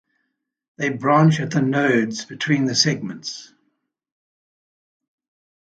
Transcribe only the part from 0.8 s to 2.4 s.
branch at the nodes